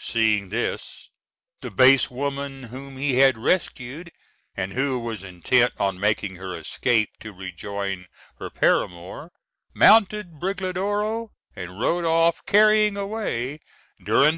Seeing 0.00 0.48
this, 0.48 1.10
the 1.60 1.70
base 1.70 2.10
woman 2.10 2.62
whom 2.62 2.96
he 2.96 3.18
had 3.18 3.36
rescued, 3.36 4.10
and 4.56 4.72
who 4.72 4.98
was 4.98 5.22
intent 5.22 5.74
on 5.78 6.00
making 6.00 6.36
her 6.36 6.56
escape 6.56 7.10
to 7.20 7.34
rejoin 7.34 8.06
her 8.38 8.48
paramour, 8.48 9.30
mounted 9.74 10.40
Brigliadoro, 10.40 11.32
and 11.54 11.78
rode 11.78 12.06
off, 12.06 12.46
carrying 12.46 12.96
away 12.96 13.60
Durindana. 14.02 14.32